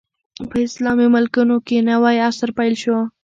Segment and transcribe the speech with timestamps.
[0.49, 2.97] په اسلامي ملکونو کې نوی عصر پیل شو.